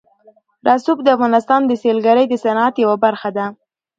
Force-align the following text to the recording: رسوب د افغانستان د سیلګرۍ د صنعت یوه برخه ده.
رسوب 0.67 0.97
د 1.03 1.07
افغانستان 1.15 1.61
د 1.65 1.71
سیلګرۍ 1.81 2.25
د 2.29 2.33
صنعت 2.43 2.73
یوه 2.83 2.97
برخه 3.05 3.29
ده. 3.37 3.45